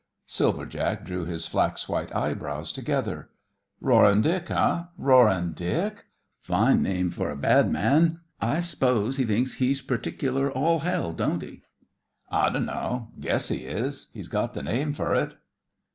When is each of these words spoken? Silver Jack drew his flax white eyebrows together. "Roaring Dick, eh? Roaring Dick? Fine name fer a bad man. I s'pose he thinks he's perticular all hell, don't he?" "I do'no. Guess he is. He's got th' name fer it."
Silver 0.25 0.65
Jack 0.65 1.05
drew 1.05 1.25
his 1.25 1.45
flax 1.45 1.87
white 1.87 2.11
eyebrows 2.15 2.71
together. 2.73 3.29
"Roaring 3.79 4.21
Dick, 4.21 4.49
eh? 4.49 4.85
Roaring 4.97 5.51
Dick? 5.51 6.05
Fine 6.39 6.81
name 6.81 7.11
fer 7.11 7.29
a 7.29 7.35
bad 7.35 7.69
man. 7.71 8.19
I 8.41 8.61
s'pose 8.61 9.17
he 9.17 9.25
thinks 9.25 9.53
he's 9.61 9.83
perticular 9.83 10.49
all 10.51 10.79
hell, 10.79 11.13
don't 11.13 11.43
he?" 11.43 11.61
"I 12.31 12.49
do'no. 12.49 13.09
Guess 13.19 13.49
he 13.49 13.67
is. 13.67 14.07
He's 14.11 14.27
got 14.27 14.55
th' 14.55 14.63
name 14.63 14.93
fer 14.93 15.13
it." 15.13 15.35